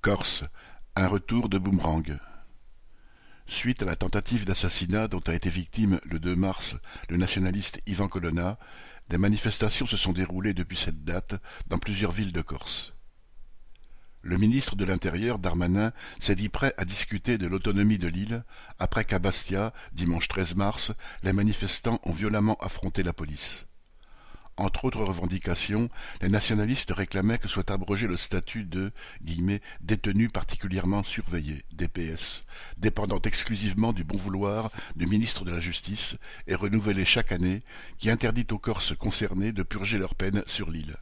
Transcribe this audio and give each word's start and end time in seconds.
Corse, 0.00 0.44
un 0.96 1.08
retour 1.08 1.50
de 1.50 1.58
boomerang. 1.58 2.18
Suite 3.46 3.82
à 3.82 3.84
la 3.84 3.96
tentative 3.96 4.46
d'assassinat 4.46 5.08
dont 5.08 5.20
a 5.26 5.34
été 5.34 5.50
victime 5.50 6.00
le 6.04 6.18
2 6.18 6.34
mars 6.36 6.76
le 7.10 7.18
nationaliste 7.18 7.82
Ivan 7.86 8.08
Colonna, 8.08 8.58
des 9.10 9.18
manifestations 9.18 9.84
se 9.84 9.98
sont 9.98 10.14
déroulées 10.14 10.54
depuis 10.54 10.78
cette 10.78 11.04
date 11.04 11.34
dans 11.66 11.76
plusieurs 11.76 12.12
villes 12.12 12.32
de 12.32 12.40
Corse. 12.40 12.94
Le 14.22 14.38
ministre 14.38 14.74
de 14.74 14.86
l'Intérieur, 14.86 15.38
Darmanin, 15.38 15.92
s'est 16.18 16.34
dit 16.34 16.48
prêt 16.48 16.72
à 16.78 16.86
discuter 16.86 17.36
de 17.36 17.46
l'autonomie 17.46 17.98
de 17.98 18.08
l'île 18.08 18.42
après 18.78 19.04
qu'à 19.04 19.18
Bastia, 19.18 19.74
dimanche 19.92 20.28
13 20.28 20.54
mars, 20.54 20.92
les 21.22 21.34
manifestants 21.34 22.00
ont 22.04 22.12
violemment 22.14 22.56
affronté 22.60 23.02
la 23.02 23.12
police. 23.12 23.66
Entre 24.60 24.84
autres 24.84 25.02
revendications, 25.02 25.88
les 26.20 26.28
nationalistes 26.28 26.90
réclamaient 26.90 27.38
que 27.38 27.48
soit 27.48 27.70
abrogé 27.70 28.06
le 28.06 28.18
statut 28.18 28.64
de 28.64 28.92
détenu 29.80 30.28
particulièrement 30.28 31.02
surveillé, 31.02 31.64
DPS, 31.72 32.44
dépendant 32.76 33.22
exclusivement 33.22 33.94
du 33.94 34.04
bon 34.04 34.18
vouloir 34.18 34.70
du 34.96 35.06
ministre 35.06 35.46
de 35.46 35.50
la 35.50 35.60
Justice 35.60 36.16
et 36.46 36.54
renouvelé 36.54 37.06
chaque 37.06 37.32
année, 37.32 37.62
qui 37.96 38.10
interdit 38.10 38.46
aux 38.50 38.58
Corses 38.58 38.94
concernés 38.94 39.52
de 39.52 39.62
purger 39.62 39.96
leur 39.96 40.14
peine 40.14 40.42
sur 40.46 40.70
l'île. 40.70 40.98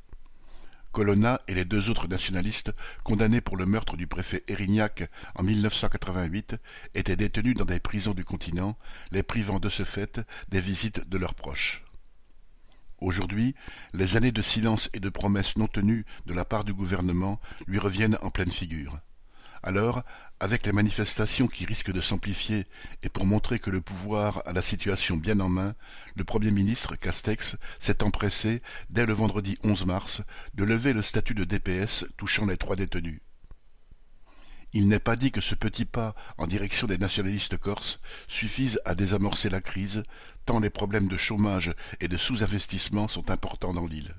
Colonna 0.93 1.41
et 1.48 1.55
les 1.55 1.65
deux 1.65 1.91
autres 1.91 2.06
nationalistes, 2.06 2.70
condamnés 3.03 3.41
pour 3.41 3.56
le 3.56 3.67
meurtre 3.67 3.97
du 3.97 4.06
préfet 4.06 4.45
Erignac 4.47 5.11
en 5.34 5.43
1988, 5.43 6.55
étaient 6.95 7.17
détenus 7.17 7.56
dans 7.56 7.65
des 7.65 7.81
prisons 7.81 8.15
du 8.15 8.25
continent, 8.25 8.79
les 9.11 9.25
privant 9.25 9.59
de 9.59 9.69
ce 9.69 9.83
fait 9.83 10.20
des 10.48 10.61
visites 10.61 11.09
de 11.09 11.19
leurs 11.19 11.34
proches. 11.34 11.83
Aujourd'hui, 13.09 13.55
les 13.95 14.19
années 14.19 14.33
de 14.33 14.43
silence 14.43 14.91
et 14.93 15.01
de 15.01 15.09
promesses 15.09 15.57
non 15.57 15.67
tenues 15.67 16.05
de 16.27 16.35
la 16.35 16.45
part 16.45 16.65
du 16.65 16.75
gouvernement 16.75 17.41
lui 17.67 17.79
reviennent 17.79 18.19
en 18.21 18.29
pleine 18.29 18.53
figure. 18.53 18.98
Alors, 19.62 20.03
avec 20.41 20.67
les 20.67 20.73
manifestations 20.73 21.47
qui 21.47 21.65
risquent 21.65 21.91
de 21.91 22.03
s'amplifier 22.03 22.67
et 23.03 23.09
pour 23.09 23.25
montrer 23.25 23.61
que 23.61 23.70
le 23.70 23.81
pouvoir 23.81 24.42
a 24.45 24.53
la 24.53 24.61
situation 24.61 25.17
bien 25.17 25.41
en 25.41 25.48
main, 25.48 25.75
le 26.17 26.25
Premier 26.25 26.51
ministre 26.51 26.97
Castex 26.97 27.56
s'est 27.81 28.03
empressé, 28.03 28.61
dès 28.91 29.06
le 29.06 29.14
vendredi 29.14 29.59
11 29.64 29.86
mars, 29.86 30.20
de 30.53 30.64
lever 30.64 30.92
le 30.92 31.01
statut 31.01 31.33
de 31.33 31.45
DPS 31.45 32.05
touchant 32.19 32.45
les 32.45 32.59
trois 32.59 32.77
détenus. 32.77 33.23
Il 34.72 34.88
n'est 34.88 34.98
pas 34.98 35.16
dit 35.16 35.30
que 35.30 35.41
ce 35.41 35.55
petit 35.55 35.84
pas 35.84 36.14
en 36.36 36.47
direction 36.47 36.86
des 36.86 36.98
nationalistes 36.98 37.56
corses 37.56 38.00
suffise 38.28 38.80
à 38.84 38.94
désamorcer 38.94 39.48
la 39.48 39.61
crise, 39.61 40.02
tant 40.44 40.61
les 40.61 40.70
problèmes 40.70 41.08
de 41.08 41.16
chômage 41.16 41.72
et 42.00 42.08
de 42.08 42.16
sous-investissement 42.16 43.08
sont 43.08 43.30
importants 43.30 43.72
dans 43.72 43.86
l'île. 43.86 44.14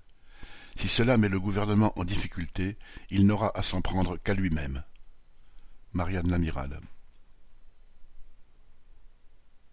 Si 0.76 0.88
cela 0.88 1.18
met 1.18 1.30
le 1.30 1.40
gouvernement 1.40 1.94
en 2.00 2.04
difficulté, 2.04 2.78
il 3.10 3.28
n'aura 3.28 3.52
à 3.58 3.62
s'en 3.62 3.82
prendre 3.82 4.18
qu'à 4.18 4.34
lui-même. 4.34 4.84
Marianne 5.94 6.30
Lamiral 6.30 6.80